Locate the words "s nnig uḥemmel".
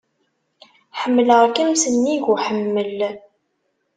1.81-2.97